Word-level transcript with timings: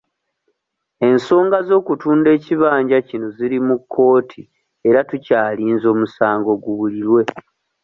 Ensonga 1.09 1.57
z'okutunda 1.67 2.29
ekibanja 2.37 2.97
kino 3.07 3.27
ziri 3.37 3.57
mu 3.67 3.75
kkooti 3.81 4.41
era 4.87 4.99
tukyalinze 5.09 5.85
omusango 5.93 6.51
guwulirwe. 6.63 7.21